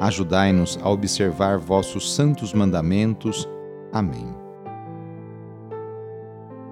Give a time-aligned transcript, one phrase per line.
[0.00, 3.46] Ajudai-nos a observar vossos santos mandamentos.
[3.92, 4.34] Amém.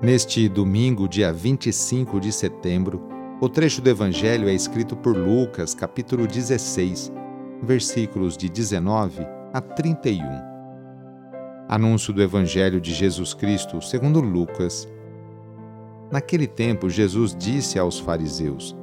[0.00, 3.06] Neste domingo, dia 25 de setembro,
[3.38, 7.12] o trecho do Evangelho é escrito por Lucas, capítulo 16,
[7.62, 10.24] versículos de 19 a 31.
[11.68, 14.88] Anúncio do Evangelho de Jesus Cristo segundo Lucas.
[16.10, 18.74] Naquele tempo, Jesus disse aos fariseus: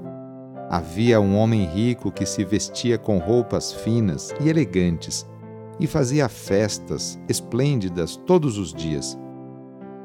[0.69, 5.27] Havia um homem rico que se vestia com roupas finas e elegantes
[5.79, 9.17] e fazia festas esplêndidas todos os dias.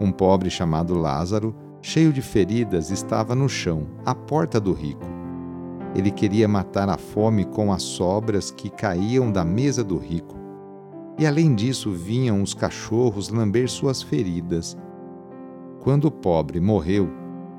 [0.01, 5.07] Um pobre chamado Lázaro, cheio de feridas, estava no chão, à porta do rico.
[5.95, 10.37] Ele queria matar a fome com as sobras que caíam da mesa do rico.
[11.19, 14.77] E além disso, vinham os cachorros lamber suas feridas.
[15.81, 17.11] Quando o pobre morreu,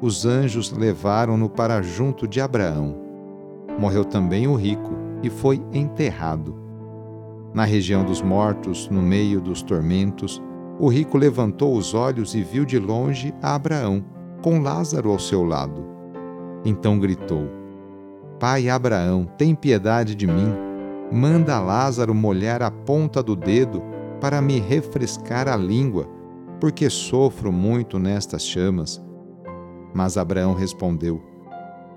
[0.01, 2.95] os anjos levaram-no para junto de Abraão.
[3.77, 6.55] Morreu também o rico e foi enterrado.
[7.53, 10.41] Na região dos mortos, no meio dos tormentos,
[10.79, 14.03] o rico levantou os olhos e viu de longe a Abraão,
[14.41, 15.85] com Lázaro ao seu lado.
[16.65, 17.47] Então gritou:
[18.39, 20.51] Pai Abraão, tem piedade de mim.
[21.11, 23.83] Manda Lázaro molhar a ponta do dedo
[24.19, 26.07] para me refrescar a língua,
[26.59, 29.01] porque sofro muito nestas chamas.
[29.93, 31.21] Mas Abraão respondeu: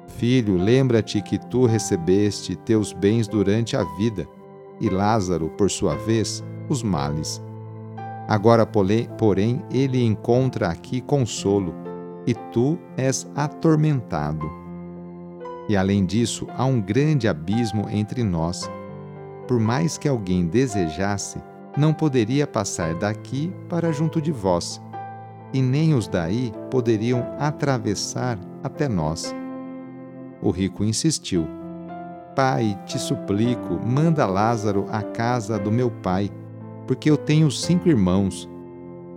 [0.06, 4.26] Filho, lembra-te que tu recebeste teus bens durante a vida,
[4.80, 7.42] e Lázaro, por sua vez, os males.
[8.28, 11.74] Agora, porém, ele encontra aqui consolo,
[12.26, 14.50] e tu és atormentado.
[15.68, 18.70] E além disso, há um grande abismo entre nós.
[19.46, 21.38] Por mais que alguém desejasse,
[21.76, 24.80] não poderia passar daqui para junto de vós
[25.54, 29.32] e nem os daí poderiam atravessar até nós.
[30.42, 31.46] O rico insistiu:
[32.34, 36.28] Pai, te suplico, manda Lázaro à casa do meu pai,
[36.88, 38.50] porque eu tenho cinco irmãos.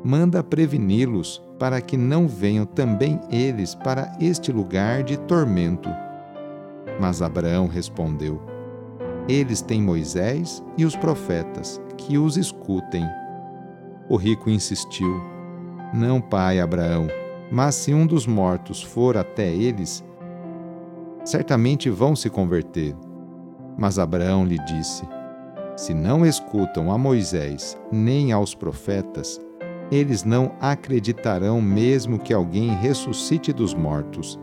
[0.04, 5.90] Manda preveni-los, para que não venham também eles para este lugar de tormento.
[7.02, 8.40] Mas Abraão respondeu:
[9.28, 13.04] Eles têm Moisés e os profetas, que os escutem.
[14.08, 15.37] O rico insistiu:
[15.94, 17.08] não, pai Abraão,
[17.52, 20.04] mas se um dos mortos for até eles,
[21.24, 22.96] certamente vão se converter.
[23.78, 25.08] Mas Abraão lhe disse:
[25.76, 29.40] Se não escutam a Moisés nem aos profetas,
[29.90, 34.38] eles não acreditarão mesmo que alguém ressuscite dos mortos.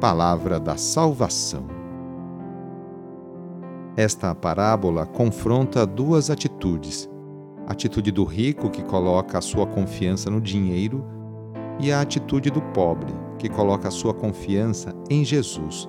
[0.00, 1.64] Palavra da Salvação.
[3.96, 7.08] Esta parábola confronta duas atitudes
[7.66, 11.04] atitude do rico que coloca a sua confiança no dinheiro
[11.78, 15.88] e a atitude do pobre que coloca a sua confiança em Jesus.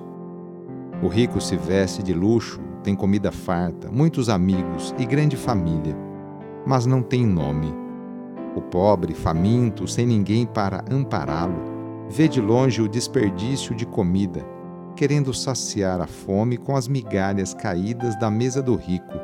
[1.02, 5.96] O rico se veste de luxo, tem comida farta, muitos amigos e grande família,
[6.66, 7.72] mas não tem nome.
[8.56, 14.44] O pobre, faminto, sem ninguém para ampará-lo, vê de longe o desperdício de comida,
[14.96, 19.14] querendo saciar a fome com as migalhas caídas da mesa do rico.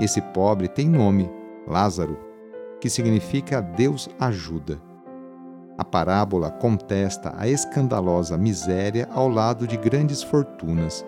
[0.00, 1.30] Esse pobre tem nome,
[1.66, 2.18] Lázaro,
[2.80, 4.80] que significa Deus ajuda.
[5.76, 11.04] A parábola contesta a escandalosa miséria ao lado de grandes fortunas.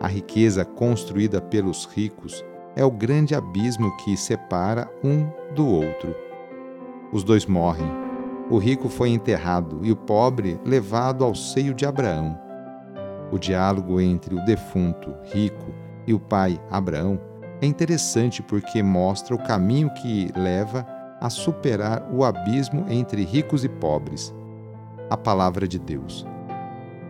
[0.00, 2.44] A riqueza construída pelos ricos
[2.74, 6.14] é o grande abismo que separa um do outro.
[7.12, 7.90] Os dois morrem.
[8.50, 12.38] O rico foi enterrado e o pobre levado ao seio de Abraão.
[13.30, 15.72] O diálogo entre o defunto rico
[16.06, 17.18] e o pai Abraão
[17.62, 20.84] é interessante porque mostra o caminho que leva
[21.20, 24.34] a superar o abismo entre ricos e pobres
[25.08, 26.26] a palavra de Deus.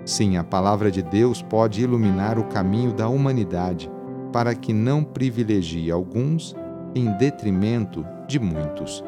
[0.04, 3.90] Sim, a palavra de Deus pode iluminar o caminho da humanidade
[4.30, 6.54] para que não privilegie alguns
[6.94, 9.02] em detrimento de muitos.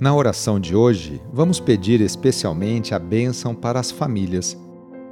[0.00, 4.58] Na oração de hoje, vamos pedir especialmente a bênção para as famílias.